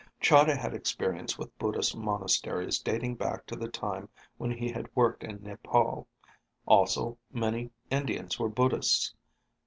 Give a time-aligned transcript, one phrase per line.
[0.19, 5.23] Chahda had experience with Buddhist monasteries dating back to the time when he had worked
[5.23, 6.07] in Nepal.
[6.65, 9.13] Also, many Indians were Buddhists.